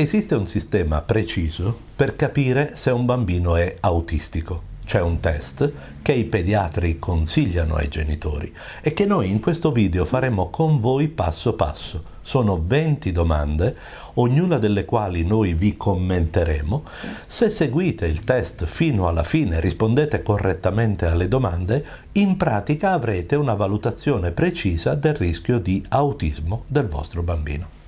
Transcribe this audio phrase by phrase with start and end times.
[0.00, 4.62] Esiste un sistema preciso per capire se un bambino è autistico.
[4.82, 8.50] C'è un test che i pediatri consigliano ai genitori
[8.80, 12.02] e che noi in questo video faremo con voi passo passo.
[12.22, 13.76] Sono 20 domande,
[14.14, 16.82] ognuna delle quali noi vi commenteremo.
[17.26, 23.36] Se seguite il test fino alla fine e rispondete correttamente alle domande, in pratica avrete
[23.36, 27.79] una valutazione precisa del rischio di autismo del vostro bambino.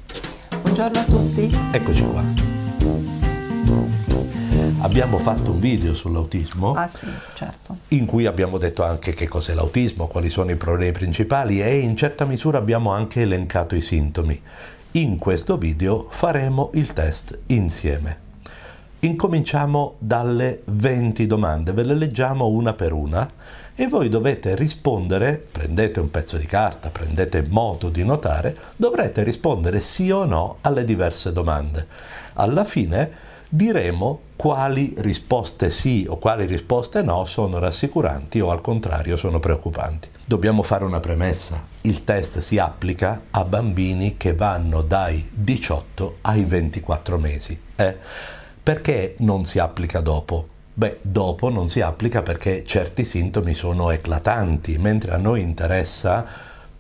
[0.73, 1.51] Buongiorno a tutti.
[1.71, 2.25] Eccoci qua.
[4.81, 7.77] Abbiamo fatto un video sull'autismo ah, sì, certo.
[7.89, 11.95] in cui abbiamo detto anche che cos'è l'autismo, quali sono i problemi principali e in
[11.95, 14.41] certa misura abbiamo anche elencato i sintomi.
[14.93, 18.31] In questo video faremo il test insieme.
[19.01, 23.29] Incominciamo dalle 20 domande, ve le leggiamo una per una
[23.75, 29.81] e voi dovete rispondere, prendete un pezzo di carta, prendete modo di notare, dovrete rispondere
[29.81, 31.87] sì o no alle diverse domande.
[32.35, 39.17] Alla fine diremo quali risposte sì o quali risposte no sono rassicuranti o al contrario
[39.17, 40.09] sono preoccupanti.
[40.25, 41.63] Dobbiamo fare una premessa.
[41.83, 47.61] Il test si applica a bambini che vanno dai 18 ai 24 mesi.
[47.77, 47.97] Eh?
[48.63, 50.49] Perché non si applica dopo?
[50.75, 56.27] Beh, dopo non si applica perché certi sintomi sono eclatanti, mentre a noi interessa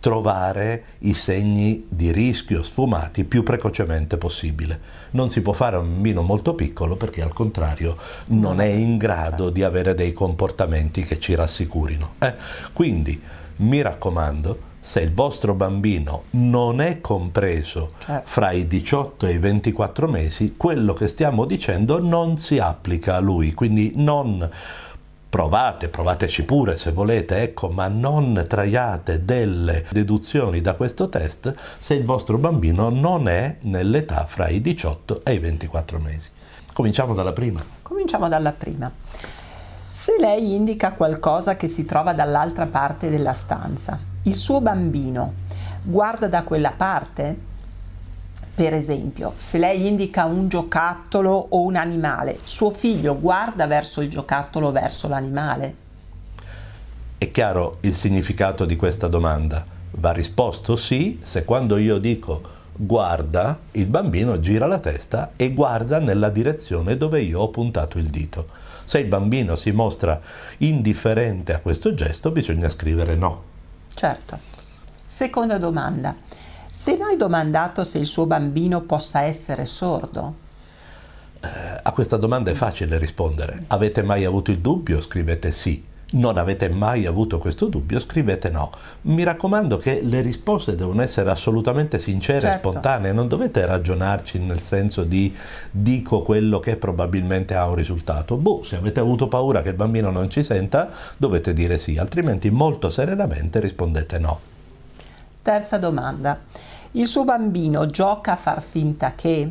[0.00, 4.80] trovare i segni di rischio sfumati più precocemente possibile.
[5.10, 7.96] Non si può fare a un bambino molto piccolo perché al contrario
[8.28, 12.14] non è in grado di avere dei comportamenti che ci rassicurino.
[12.18, 12.34] Eh?
[12.72, 13.20] Quindi
[13.56, 18.26] mi raccomando, se il vostro bambino non è compreso certo.
[18.26, 23.20] fra i 18 e i 24 mesi, quello che stiamo dicendo non si applica a
[23.20, 24.50] lui, quindi non
[25.28, 31.94] provate, provateci pure se volete, ecco, ma non traiate delle deduzioni da questo test se
[31.94, 36.28] il vostro bambino non è nell'età fra i 18 e i 24 mesi.
[36.72, 37.60] Cominciamo dalla prima.
[37.82, 38.90] Cominciamo dalla prima.
[39.86, 45.34] Se lei indica qualcosa che si trova dall'altra parte della stanza, il suo bambino
[45.82, 47.50] guarda da quella parte?
[48.54, 54.10] Per esempio, se lei indica un giocattolo o un animale, suo figlio guarda verso il
[54.10, 55.74] giocattolo o verso l'animale?
[57.18, 59.64] È chiaro il significato di questa domanda?
[59.92, 65.98] Va risposto sì se quando io dico guarda, il bambino gira la testa e guarda
[65.98, 68.48] nella direzione dove io ho puntato il dito.
[68.84, 70.20] Se il bambino si mostra
[70.58, 73.50] indifferente a questo gesto, bisogna scrivere no.
[73.94, 74.38] Certo.
[75.04, 76.16] Seconda domanda.
[76.84, 80.36] È mai domandato se il suo bambino possa essere sordo?
[81.40, 83.64] Eh, a questa domanda è facile rispondere.
[83.68, 85.00] Avete mai avuto il dubbio?
[85.00, 85.90] Scrivete sì.
[86.12, 87.98] Non avete mai avuto questo dubbio?
[87.98, 88.70] Scrivete no.
[89.02, 92.56] Mi raccomando che le risposte devono essere assolutamente sincere certo.
[92.56, 95.34] e spontanee, non dovete ragionarci nel senso di
[95.70, 98.36] dico quello che probabilmente ha un risultato.
[98.36, 102.50] Boh, se avete avuto paura che il bambino non ci senta, dovete dire sì, altrimenti
[102.50, 104.40] molto serenamente rispondete no.
[105.40, 106.40] Terza domanda.
[106.92, 109.50] Il suo bambino gioca a far finta che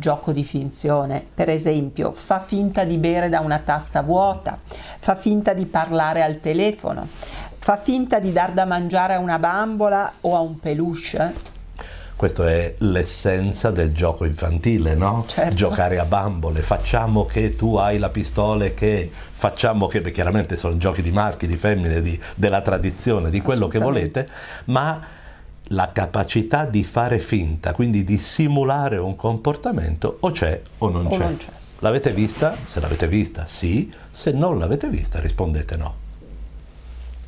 [0.00, 1.24] gioco di finzione.
[1.32, 4.58] Per esempio, fa finta di bere da una tazza vuota,
[4.98, 7.06] fa finta di parlare al telefono,
[7.58, 11.58] fa finta di dar da mangiare a una bambola o a un peluche.
[12.20, 15.24] Questa è l'essenza del gioco infantile, no?
[15.26, 15.54] Certo.
[15.54, 20.76] Giocare a bambole, facciamo che tu hai la pistola e che facciamo che, chiaramente sono
[20.76, 24.28] giochi di maschi, di femmine, di, della tradizione, di quello che volete,
[24.66, 25.00] ma
[25.72, 31.10] la capacità di fare finta, quindi di simulare un comportamento o c'è o non o
[31.10, 31.18] c'è.
[31.18, 31.50] Non c'è.
[31.78, 32.56] L'avete vista?
[32.64, 33.92] Se l'avete vista, sì.
[34.10, 35.94] Se non l'avete vista, rispondete no.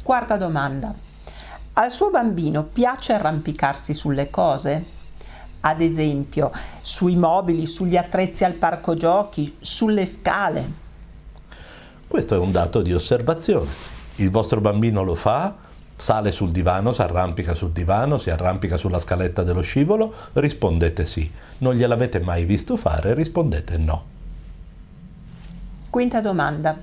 [0.03, 0.93] Quarta domanda.
[1.75, 4.85] Al suo bambino piace arrampicarsi sulle cose?
[5.61, 6.51] Ad esempio,
[6.81, 10.81] sui mobili, sugli attrezzi al parco giochi, sulle scale?
[12.09, 13.71] Questo è un dato di osservazione.
[14.17, 15.55] Il vostro bambino lo fa?
[15.97, 20.13] Sale sul divano, si arrampica sul divano, si arrampica sulla scaletta dello scivolo?
[20.33, 21.31] Rispondete sì.
[21.59, 23.15] Non gliel'avete mai visto fare?
[23.15, 24.05] Rispondete no.
[25.89, 26.77] Quinta domanda.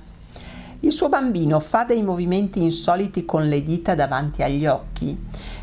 [0.82, 5.14] Il suo bambino fa dei movimenti insoliti con le dita davanti agli occhi?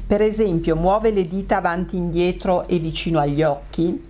[0.05, 4.05] Per esempio, muove le dita avanti e indietro e vicino agli occhi?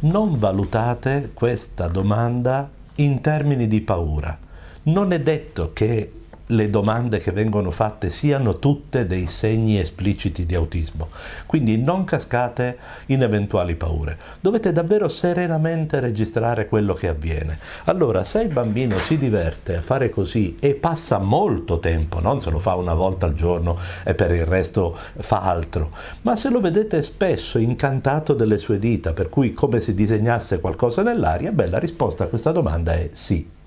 [0.00, 4.38] Non valutate questa domanda in termini di paura.
[4.84, 6.12] Non è detto che
[6.52, 11.08] le domande che vengono fatte siano tutte dei segni espliciti di autismo.
[11.46, 12.76] Quindi non cascate
[13.06, 14.18] in eventuali paure.
[14.40, 17.58] Dovete davvero serenamente registrare quello che avviene.
[17.84, 22.50] Allora, se il bambino si diverte a fare così e passa molto tempo, non se
[22.50, 25.90] lo fa una volta al giorno e per il resto fa altro,
[26.22, 31.02] ma se lo vedete spesso incantato delle sue dita, per cui come se disegnasse qualcosa
[31.02, 33.60] nell'aria, beh, la risposta a questa domanda è sì.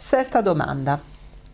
[0.00, 1.00] Sesta domanda.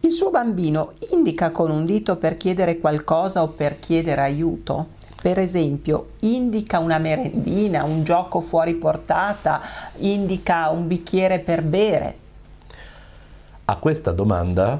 [0.00, 4.88] Il suo bambino indica con un dito per chiedere qualcosa o per chiedere aiuto?
[5.22, 9.62] Per esempio, indica una merendina, un gioco fuori portata,
[9.96, 12.18] indica un bicchiere per bere.
[13.64, 14.78] A questa domanda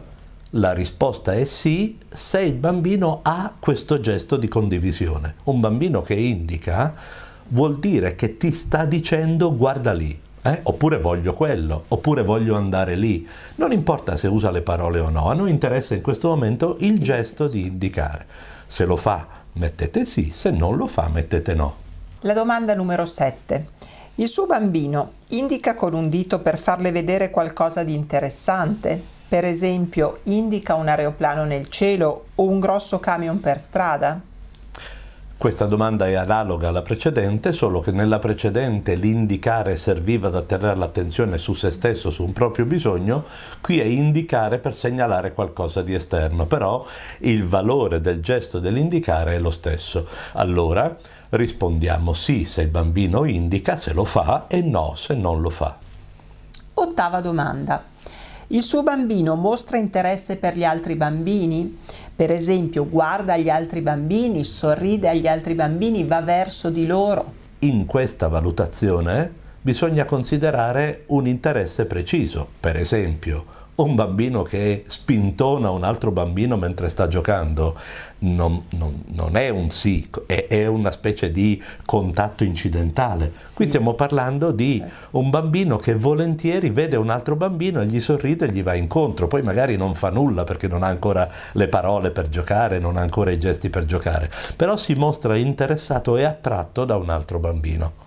[0.51, 5.37] la risposta è sì se il bambino ha questo gesto di condivisione.
[5.45, 6.95] Un bambino che indica
[7.49, 10.61] vuol dire che ti sta dicendo guarda lì, eh?
[10.65, 13.27] oppure voglio quello, oppure voglio andare lì.
[13.57, 16.99] Non importa se usa le parole o no, a noi interessa in questo momento il
[16.99, 18.27] gesto di indicare.
[18.67, 21.77] Se lo fa, mettete sì, se non lo fa, mettete no.
[22.21, 23.69] La domanda numero 7.
[24.17, 29.03] Il suo bambino indica con un dito per farle vedere qualcosa di interessante?
[29.27, 34.21] Per esempio, indica un aeroplano nel cielo o un grosso camion per strada?
[35.37, 41.37] Questa domanda è analoga alla precedente, solo che nella precedente l'indicare serviva ad attirare l'attenzione
[41.39, 43.25] su se stesso, su un proprio bisogno,
[43.61, 46.87] qui è indicare per segnalare qualcosa di esterno, però
[47.19, 50.07] il valore del gesto dell'indicare è lo stesso.
[50.33, 50.97] Allora
[51.31, 55.77] rispondiamo sì se il bambino indica, se lo fa, e no se non lo fa.
[56.75, 57.93] Ottava domanda.
[58.49, 61.79] Il suo bambino mostra interesse per gli altri bambini?
[62.17, 67.33] Per esempio, guarda gli altri bambini, sorride agli altri bambini, va verso di loro?
[67.61, 72.47] In questa valutazione bisogna considerare un interesse preciso.
[72.61, 73.45] Per esempio,
[73.77, 77.77] un bambino che spintona un altro bambino mentre sta giocando
[78.25, 83.33] non, non, non è un sì, è, è, una specie di contatto incidentale.
[83.43, 83.57] Sì.
[83.57, 84.89] Qui stiamo parlando di eh.
[85.13, 89.27] un bambino che volentieri vede un altro bambino e gli sorride e gli va incontro,
[89.27, 93.01] poi magari non fa nulla perché non ha ancora le parole per giocare, non ha
[93.01, 98.05] ancora i gesti per giocare, però si mostra interessato e attratto da un altro bambino.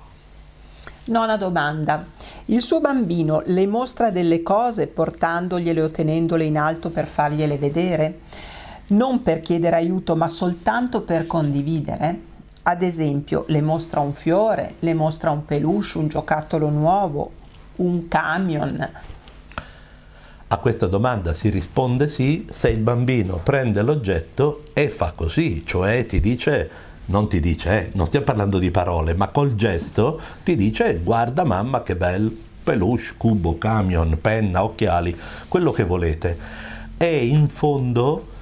[1.07, 2.05] Nona domanda.
[2.45, 8.19] Il suo bambino le mostra delle cose portandogliele o tenendole in alto per fargliele vedere?
[8.87, 12.19] Non per chiedere aiuto, ma soltanto per condividere?
[12.63, 17.31] Ad esempio, le mostra un fiore, le mostra un peluche, un giocattolo nuovo,
[17.77, 18.89] un camion.
[20.49, 26.05] A questa domanda si risponde sì se il bambino prende l'oggetto e fa così, cioè
[26.05, 26.69] ti dice
[27.07, 31.43] non ti dice, eh, non stiamo parlando di parole, ma col gesto ti dice guarda
[31.43, 35.15] mamma che bel peluche, cubo, camion, penna, occhiali,
[35.47, 36.37] quello che volete.
[36.97, 38.35] È in fondo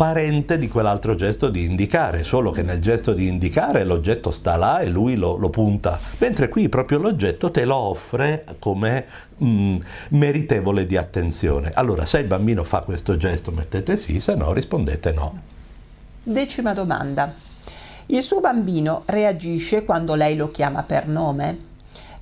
[0.00, 4.80] parente di quell'altro gesto di indicare, solo che nel gesto di indicare l'oggetto sta là
[4.80, 9.04] e lui lo, lo punta, mentre qui proprio l'oggetto te lo offre come
[9.44, 9.76] mm,
[10.10, 11.70] meritevole di attenzione.
[11.74, 15.38] Allora, se il bambino fa questo gesto mettete sì, se no rispondete no.
[16.22, 17.34] Decima domanda.
[18.12, 21.56] Il suo bambino reagisce quando lei lo chiama per nome?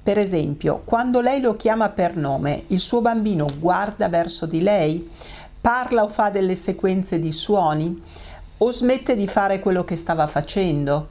[0.02, 5.11] Per esempio, quando lei lo chiama per nome, il suo bambino guarda verso di lei,
[5.58, 8.02] parla o fa delle sequenze di suoni
[8.58, 11.08] o smette di fare quello che stava facendo?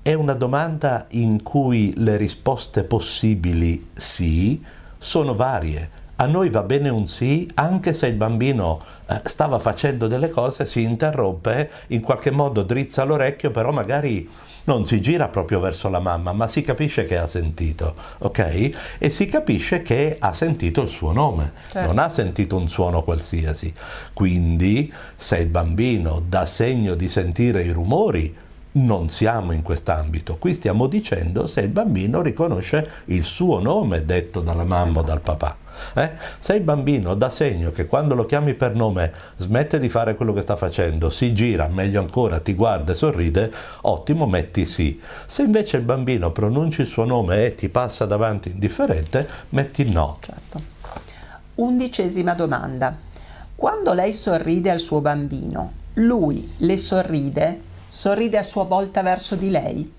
[0.00, 4.64] È una domanda in cui le risposte possibili sì
[4.96, 10.06] sono varie a noi va bene un sì, anche se il bambino eh, stava facendo
[10.06, 14.28] delle cose, si interrompe, in qualche modo drizza l'orecchio, però magari
[14.64, 18.70] non si gira proprio verso la mamma, ma si capisce che ha sentito, ok?
[18.98, 21.88] E si capisce che ha sentito il suo nome, certo.
[21.88, 23.72] non ha sentito un suono qualsiasi.
[24.12, 28.34] Quindi, se il bambino dà segno di sentire i rumori,
[28.76, 30.36] non siamo in quest'ambito.
[30.36, 35.00] Qui stiamo dicendo se il bambino riconosce il suo nome detto dalla mamma esatto.
[35.00, 35.56] o dal papà.
[35.94, 36.12] Eh?
[36.38, 40.32] Se il bambino dà segno che quando lo chiami per nome smette di fare quello
[40.32, 43.52] che sta facendo, si gira, meglio ancora, ti guarda e sorride,
[43.82, 45.00] ottimo, metti sì.
[45.26, 50.18] Se invece il bambino pronuncia il suo nome e ti passa davanti indifferente, metti no.
[50.20, 50.60] Certo.
[51.56, 52.96] Undicesima domanda.
[53.54, 57.60] Quando lei sorride al suo bambino, lui le sorride?
[57.86, 59.92] Sorride a sua volta verso di lei?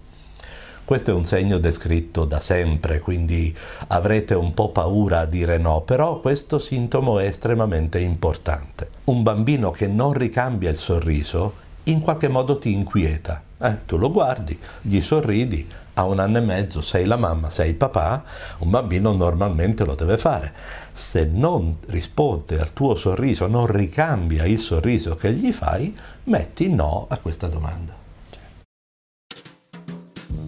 [0.86, 3.52] Questo è un segno descritto da sempre, quindi
[3.88, 8.90] avrete un po' paura a dire no, però questo sintomo è estremamente importante.
[9.06, 11.54] Un bambino che non ricambia il sorriso
[11.86, 16.42] in qualche modo ti inquieta, Eh, tu lo guardi, gli sorridi, a un anno e
[16.42, 18.24] mezzo sei la mamma, sei il papà,
[18.60, 20.54] un bambino normalmente lo deve fare.
[20.94, 27.08] Se non risponde al tuo sorriso, non ricambia il sorriso che gli fai, metti no
[27.10, 28.05] a questa domanda.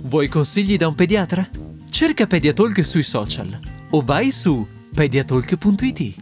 [0.08, 1.50] Vuoi consigli da un pediatra?
[1.90, 3.60] Cerca Pediatalk sui social
[3.90, 6.16] o vai su pediatalk.it.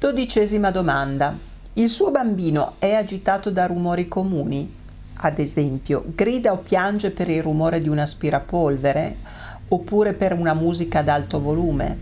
[0.00, 1.38] Dodicesima domanda.
[1.74, 4.68] Il suo bambino è agitato da rumori comuni?
[5.18, 9.18] Ad esempio, grida o piange per il rumore di un aspirapolvere
[9.68, 11.98] oppure per una musica ad alto volume?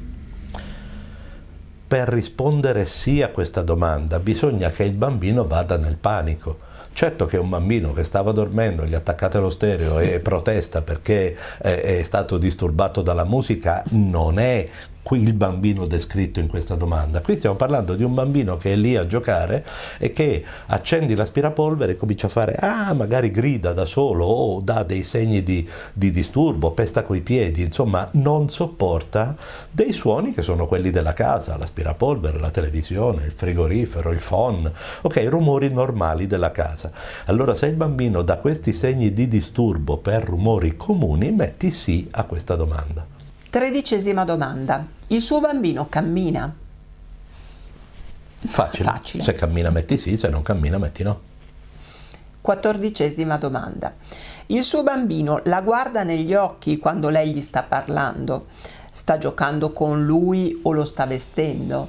[1.86, 7.36] Per rispondere sì a questa domanda bisogna che il bambino vada nel panico Certo che
[7.36, 13.02] un bambino che stava dormendo, gli attaccate lo stereo e protesta perché è stato disturbato
[13.02, 14.66] dalla musica, non è
[15.04, 17.20] qui il bambino descritto in questa domanda.
[17.20, 19.64] Qui stiamo parlando di un bambino che è lì a giocare
[19.98, 24.82] e che accendi l'aspirapolvere e comincia a fare, ah, magari grida da solo o dà
[24.82, 29.36] dei segni di, di disturbo, pesta coi piedi, insomma, non sopporta
[29.70, 35.26] dei suoni che sono quelli della casa, l'aspirapolvere, la televisione, il frigorifero, il phon, ok,
[35.28, 36.90] rumori normali della casa.
[37.26, 42.24] Allora se il bambino dà questi segni di disturbo per rumori comuni, metti sì a
[42.24, 43.13] questa domanda.
[43.54, 44.84] Tredicesima domanda.
[45.06, 46.52] Il suo bambino cammina?
[48.46, 48.90] Facile.
[48.90, 49.22] Facile.
[49.22, 51.20] Se cammina metti sì, se non cammina metti no.
[52.40, 53.94] Quattordicesima domanda.
[54.46, 58.46] Il suo bambino la guarda negli occhi quando lei gli sta parlando?
[58.90, 61.88] Sta giocando con lui o lo sta vestendo?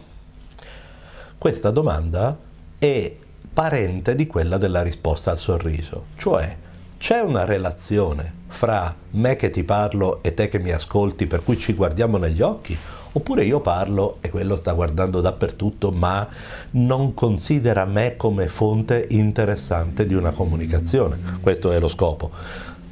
[1.35, 2.37] Questa domanda
[2.77, 3.17] è
[3.51, 6.57] parente di quella della risposta al sorriso, cioè
[6.97, 11.57] c'è una relazione fra me che ti parlo e te che mi ascolti per cui
[11.59, 12.77] ci guardiamo negli occhi?
[13.11, 16.27] Oppure io parlo e quello sta guardando dappertutto ma
[16.71, 21.17] non considera me come fonte interessante di una comunicazione?
[21.41, 22.31] Questo è lo scopo.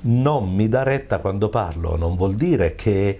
[0.01, 3.19] Non mi dà retta quando parlo non vuol dire che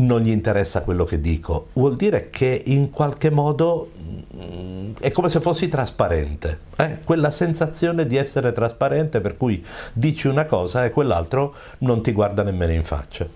[0.00, 3.90] non gli interessa quello che dico, vuol dire che in qualche modo
[4.34, 7.00] mm, è come se fossi trasparente, eh?
[7.04, 12.42] quella sensazione di essere trasparente per cui dici una cosa e quell'altro non ti guarda
[12.42, 13.26] nemmeno in faccia.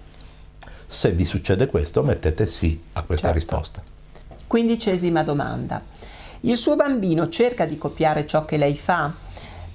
[0.87, 3.41] Se vi succede questo mettete sì a questa certo.
[3.41, 3.83] risposta.
[4.47, 5.83] Quindicesima domanda.
[6.41, 9.24] Il suo bambino cerca di copiare ciò che lei fa?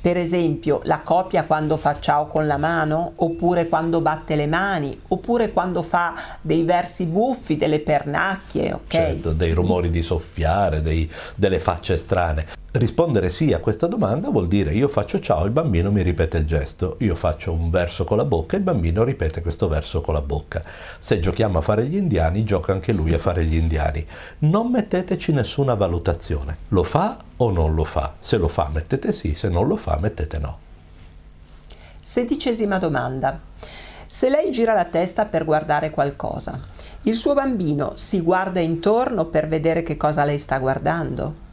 [0.01, 4.97] Per esempio, la copia quando fa ciao con la mano, oppure quando batte le mani,
[5.09, 8.87] oppure quando fa dei versi buffi, delle pernacchie, ok?
[8.87, 12.58] Certo, dei rumori di soffiare, dei, delle facce strane.
[12.71, 16.45] Rispondere sì a questa domanda vuol dire io faccio ciao, il bambino mi ripete il
[16.45, 20.21] gesto, io faccio un verso con la bocca, il bambino ripete questo verso con la
[20.21, 20.63] bocca.
[20.99, 24.05] Se giochiamo a fare gli indiani, gioca anche lui a fare gli indiani.
[24.39, 28.13] Non metteteci nessuna valutazione, lo fa o non lo fa.
[28.19, 30.59] Se lo fa mettete sì, se non lo fa mettete no.
[31.99, 33.39] Sedicesima domanda.
[34.05, 36.59] Se lei gira la testa per guardare qualcosa,
[37.03, 41.47] il suo bambino si guarda intorno per vedere che cosa lei sta guardando?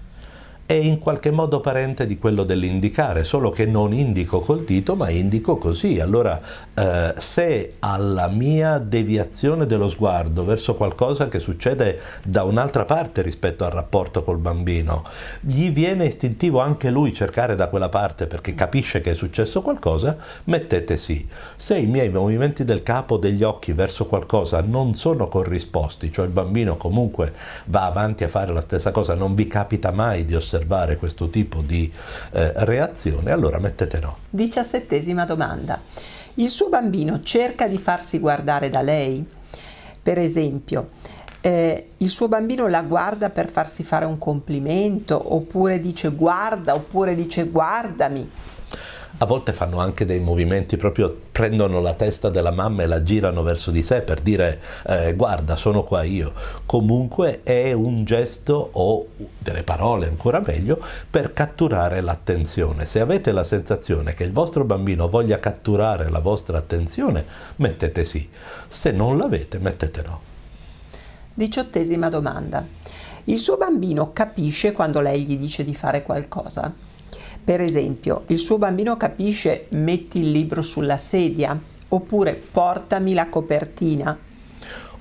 [0.67, 5.09] È in qualche modo parente di quello dell'indicare, solo che non indico col dito ma
[5.09, 6.01] indico così.
[6.01, 6.41] Allora
[6.75, 13.65] eh, se alla mia deviazione dello sguardo verso qualcosa che succede da un'altra parte rispetto
[13.65, 15.05] al rapporto col bambino,
[15.41, 20.17] gli viene istintivo anche lui cercare da quella parte perché capisce che è successo qualcosa,
[20.45, 21.29] mettete sì.
[21.55, 26.33] Se i miei movimenti del capo, degli occhi verso qualcosa non sono corrisposti, cioè il
[26.33, 27.33] bambino comunque
[27.67, 31.29] va avanti a fare la stessa cosa, non vi capita mai di osservare osservare questo
[31.29, 31.91] tipo di
[32.33, 34.19] eh, reazione, allora mettete no.
[34.31, 35.81] Diciassettesima domanda.
[36.35, 39.25] Il suo bambino cerca di farsi guardare da lei?
[40.03, 40.91] Per esempio,
[41.41, 47.15] eh, il suo bambino la guarda per farsi fare un complimento, oppure dice guarda, oppure
[47.15, 48.31] dice guardami
[49.19, 53.43] a volte fanno anche dei movimenti proprio prendono la testa della mamma e la girano
[53.43, 56.35] verso di sé per dire eh, guarda sono qua io.
[56.67, 59.07] Comunque è un gesto o
[59.39, 62.85] delle parole ancora meglio per catturare l'attenzione.
[62.85, 67.25] Se avete la sensazione che il vostro bambino voglia catturare la vostra attenzione
[67.57, 68.29] mettete sì.
[68.69, 70.21] Se non l'avete mettete no.
[71.33, 72.67] Diciottesima domanda.
[73.25, 76.85] Il suo bambino capisce quando lei gli dice di fare qualcosa
[77.47, 84.19] per esempio, il suo bambino capisce metti il libro sulla sedia oppure portami la copertina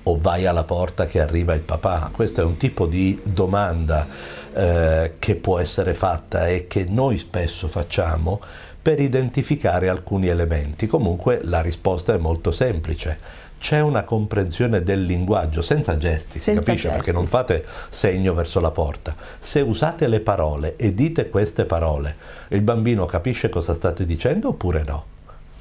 [0.04, 2.10] o vai alla porta che arriva il papà?
[2.12, 4.06] Questo è un tipo di domanda
[4.54, 8.40] eh, che può essere fatta e che noi spesso facciamo
[8.80, 10.86] per identificare alcuni elementi.
[10.86, 13.18] Comunque la risposta è molto semplice
[13.66, 16.86] c'è una comprensione del linguaggio senza gesti, senza si capisce?
[16.86, 16.96] Gesti.
[16.98, 19.16] Perché non fate segno verso la porta.
[19.40, 22.14] Se usate le parole e dite queste parole,
[22.50, 25.04] il bambino capisce cosa state dicendo oppure no?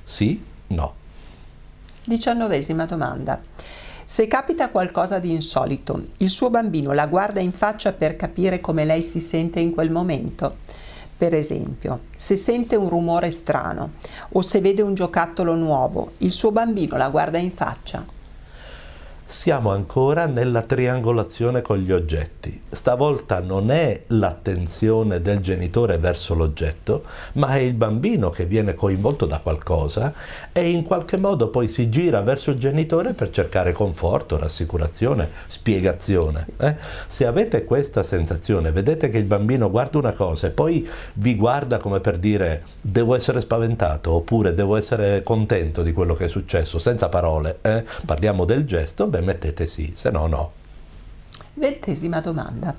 [0.04, 0.40] Sì?
[0.68, 0.94] No.
[2.04, 3.42] Diciannovesima domanda.
[4.06, 8.86] Se capita qualcosa di insolito, il suo bambino la guarda in faccia per capire come
[8.86, 10.58] lei si sente in quel momento.
[11.18, 13.94] Per esempio, se sente un rumore strano
[14.34, 18.06] o se vede un giocattolo nuovo, il suo bambino la guarda in faccia
[19.28, 22.62] siamo ancora nella triangolazione con gli oggetti.
[22.70, 27.04] Stavolta non è l'attenzione del genitore verso l'oggetto,
[27.34, 30.14] ma è il bambino che viene coinvolto da qualcosa
[30.52, 36.38] e in qualche modo poi si gira verso il genitore per cercare conforto, rassicurazione, spiegazione.
[36.38, 36.54] Sì.
[36.58, 36.76] Eh?
[37.08, 41.78] Se avete questa sensazione, vedete che il bambino guarda una cosa e poi vi guarda
[41.78, 46.78] come per dire devo essere spaventato oppure devo essere contento di quello che è successo,
[46.78, 47.84] senza parole, eh?
[48.06, 50.52] parliamo del gesto, beh mettete sì, se no no.
[51.54, 52.76] Ventesima domanda.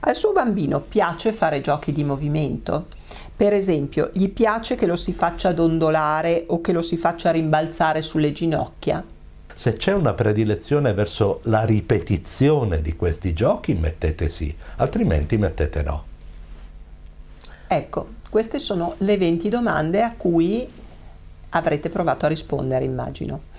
[0.00, 2.88] Al suo bambino piace fare giochi di movimento?
[3.34, 8.02] Per esempio, gli piace che lo si faccia dondolare o che lo si faccia rimbalzare
[8.02, 9.02] sulle ginocchia?
[9.54, 16.04] Se c'è una predilezione verso la ripetizione di questi giochi, mettete sì, altrimenti mettete no.
[17.66, 20.68] Ecco, queste sono le 20 domande a cui
[21.50, 23.50] avrete provato a rispondere, immagino.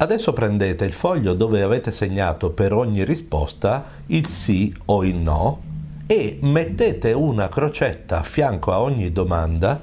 [0.00, 5.60] Adesso prendete il foglio dove avete segnato per ogni risposta il sì o il no
[6.06, 9.78] e mettete una crocetta a fianco a ogni domanda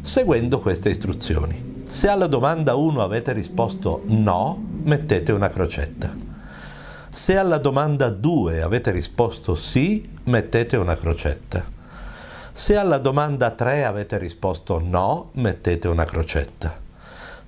[0.00, 1.82] seguendo queste istruzioni.
[1.88, 6.14] Se alla domanda 1 avete risposto no, mettete una crocetta.
[7.10, 11.64] Se alla domanda 2 avete risposto sì, mettete una crocetta.
[12.52, 16.86] Se alla domanda 3 avete risposto no, mettete una crocetta.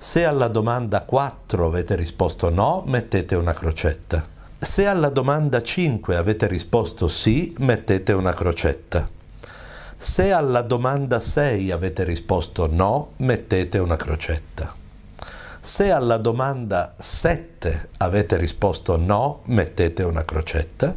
[0.03, 4.25] Se alla domanda 4 avete risposto no, mettete una crocetta.
[4.59, 9.07] Se alla domanda 5 avete risposto sì, mettete una crocetta.
[9.99, 14.75] Se alla domanda 6 avete risposto no, mettete una crocetta.
[15.61, 20.97] Se alla domanda 7 avete risposto no, mettete una crocetta.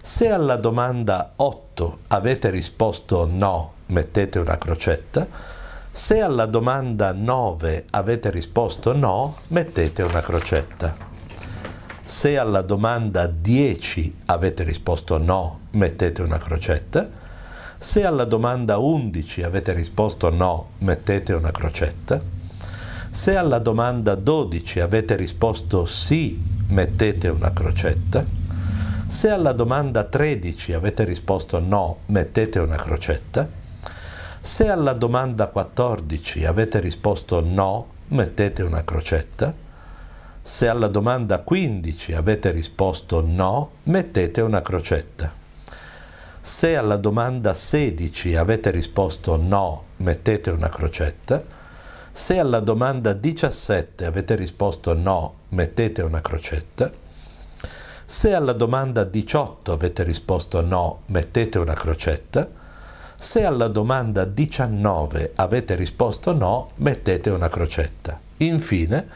[0.00, 5.60] Se alla domanda 8 avete risposto no, mettete una crocetta.
[5.94, 10.96] Se alla domanda 9 avete risposto no, mettete una crocetta.
[12.02, 17.06] Se alla domanda 10 avete risposto no, mettete una crocetta.
[17.76, 22.22] Se alla domanda 11 avete risposto no, mettete una crocetta.
[23.10, 28.24] Se alla domanda 12 avete risposto sì, mettete una crocetta.
[29.06, 33.60] Se alla domanda 13 avete risposto no, mettete una crocetta.
[34.44, 39.54] Se alla domanda 14 avete risposto no, mettete una crocetta.
[40.42, 45.32] Se alla domanda 15 avete risposto no, mettete una crocetta.
[46.40, 51.40] Se alla domanda 16 avete risposto no, mettete una crocetta.
[52.10, 56.90] Se alla domanda 17 avete risposto no, mettete una crocetta.
[58.04, 62.58] Se alla domanda 18 avete risposto no, mettete una crocetta.
[63.22, 68.18] Se alla domanda 19 avete risposto no, mettete una crocetta.
[68.38, 69.06] Infine,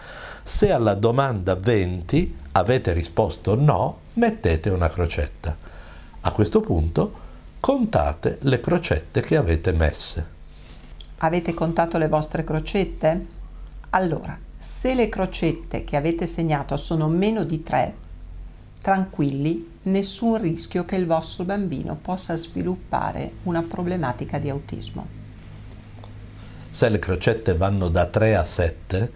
[0.45, 5.57] se alla domanda 20 avete risposto no, mettete una crocetta.
[6.21, 7.13] A questo punto
[7.59, 10.27] contate le crocette che avete messe.
[11.19, 13.27] Avete contato le vostre crocette?
[13.91, 17.95] Allora, se le crocette che avete segnato sono meno di 3,
[18.87, 25.05] tranquilli, nessun rischio che il vostro bambino possa sviluppare una problematica di autismo.
[26.71, 29.13] Se le crocette vanno da 3 a 7,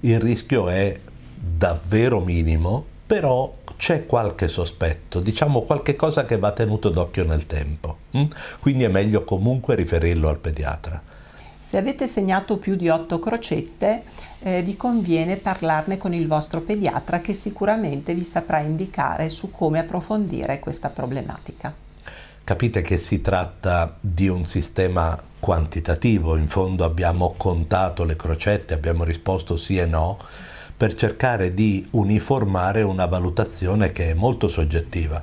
[0.00, 0.98] il rischio è
[1.36, 7.98] davvero minimo, però c'è qualche sospetto, diciamo qualche cosa che va tenuto d'occhio nel tempo.
[8.10, 8.24] Hm?
[8.58, 11.00] Quindi è meglio comunque riferirlo al pediatra.
[11.62, 14.02] Se avete segnato più di 8 crocette,
[14.40, 19.78] eh, vi conviene parlarne con il vostro pediatra che sicuramente vi saprà indicare su come
[19.78, 21.72] approfondire questa problematica.
[22.42, 29.04] Capite che si tratta di un sistema quantitativo, in fondo abbiamo contato le crocette, abbiamo
[29.04, 30.18] risposto sì e no,
[30.76, 35.22] per cercare di uniformare una valutazione che è molto soggettiva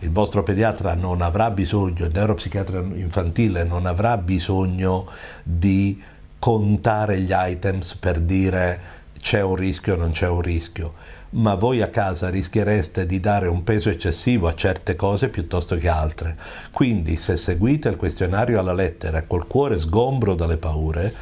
[0.00, 5.06] il vostro pediatra non avrà bisogno, il neuropsichiatra infantile non avrà bisogno
[5.42, 6.00] di
[6.38, 10.94] contare gli items per dire c'è un rischio o non c'è un rischio,
[11.30, 15.88] ma voi a casa rischiereste di dare un peso eccessivo a certe cose piuttosto che
[15.88, 16.36] altre.
[16.70, 21.14] Quindi se seguite il questionario alla lettera col cuore sgombro dalle paure,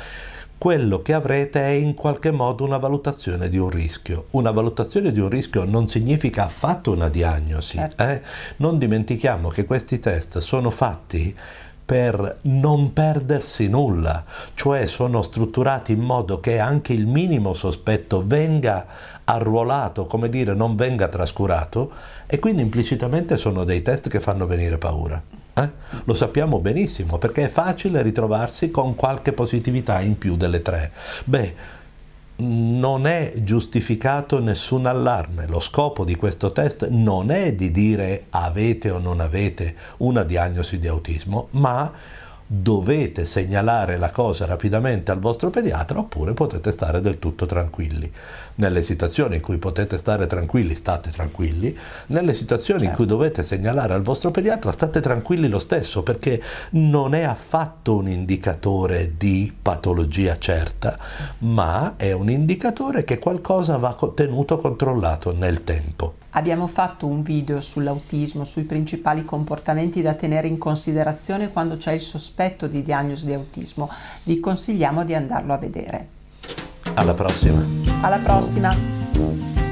[0.58, 4.26] quello che avrete è in qualche modo una valutazione di un rischio.
[4.30, 7.76] Una valutazione di un rischio non significa affatto una diagnosi.
[7.76, 8.02] Certo.
[8.02, 8.22] Eh?
[8.56, 11.36] Non dimentichiamo che questi test sono fatti
[11.84, 18.86] per non perdersi nulla, cioè sono strutturati in modo che anche il minimo sospetto venga
[19.24, 21.92] arruolato, come dire, non venga trascurato
[22.26, 25.22] e quindi implicitamente sono dei test che fanno venire paura.
[25.54, 25.70] Eh?
[26.04, 30.90] Lo sappiamo benissimo perché è facile ritrovarsi con qualche positività in più delle tre.
[31.24, 31.54] Beh,
[32.36, 35.46] non è giustificato nessun allarme.
[35.46, 40.80] Lo scopo di questo test non è di dire avete o non avete una diagnosi
[40.80, 41.92] di autismo, ma
[42.46, 48.11] dovete segnalare la cosa rapidamente al vostro pediatra oppure potete stare del tutto tranquilli.
[48.57, 51.76] Nelle situazioni in cui potete stare tranquilli, state tranquilli.
[52.09, 52.92] Nelle situazioni certo.
[52.92, 57.96] in cui dovete segnalare al vostro pediatra, state tranquilli lo stesso perché non è affatto
[57.96, 60.98] un indicatore di patologia certa,
[61.38, 66.22] ma è un indicatore che qualcosa va tenuto controllato nel tempo.
[66.36, 72.00] Abbiamo fatto un video sull'autismo, sui principali comportamenti da tenere in considerazione quando c'è il
[72.00, 73.88] sospetto di diagnosi di autismo.
[74.24, 76.08] Vi consigliamo di andarlo a vedere.
[76.94, 77.64] Alla prossima.
[78.00, 79.63] Alla prossima.